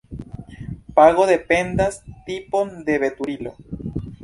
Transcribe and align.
Pago 0.99 1.25
dependas 1.35 2.01
tipon 2.31 2.75
de 2.91 2.99
veturilo. 3.07 3.57